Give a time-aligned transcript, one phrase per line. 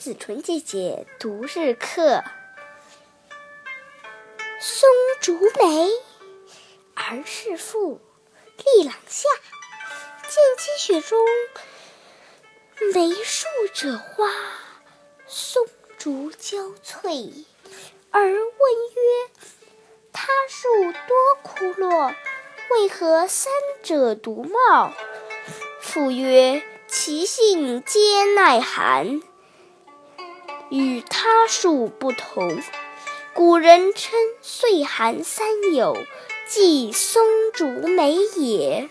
[0.00, 2.24] 子纯姐姐读日课。
[4.58, 4.88] 松
[5.20, 5.90] 竹梅，
[6.94, 8.00] 儿时赋，
[8.56, 9.28] 历朗下。
[10.22, 11.18] 见积雪中，
[12.94, 14.26] 梅树者花，
[15.26, 15.66] 松
[15.98, 17.34] 竹交翠。
[18.10, 19.30] 而问曰
[20.14, 22.14] ：“他树多枯落，
[22.70, 24.94] 为何三者独茂？”
[25.82, 29.20] 父曰：“其性皆耐寒，
[30.70, 32.62] 与他树不同。
[33.34, 35.96] 古人称岁寒三友，
[36.48, 38.88] 即松竹梅也。”